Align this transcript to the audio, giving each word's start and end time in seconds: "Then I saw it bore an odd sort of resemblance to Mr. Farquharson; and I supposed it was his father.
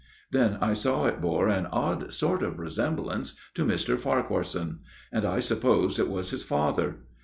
"Then 0.31 0.57
I 0.61 0.73
saw 0.73 1.05
it 1.05 1.21
bore 1.21 1.47
an 1.47 1.67
odd 1.67 2.11
sort 2.11 2.41
of 2.41 2.57
resemblance 2.57 3.35
to 3.53 3.63
Mr. 3.63 3.99
Farquharson; 3.99 4.79
and 5.11 5.25
I 5.25 5.37
supposed 5.39 5.99
it 5.99 6.09
was 6.09 6.31
his 6.31 6.41
father. 6.41 7.03